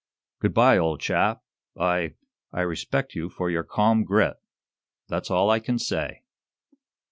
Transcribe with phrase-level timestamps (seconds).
[0.39, 1.43] "Good bye, old chap!
[1.79, 2.15] I
[2.51, 4.37] I respect you for your calm grit
[5.07, 6.23] that's all I can say."